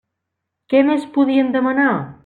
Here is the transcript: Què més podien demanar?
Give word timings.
Què 0.73 0.81
més 0.89 1.07
podien 1.19 1.53
demanar? 1.59 1.91